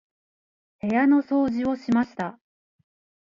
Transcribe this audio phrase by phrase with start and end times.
[0.81, 2.39] 部屋の掃除をしました。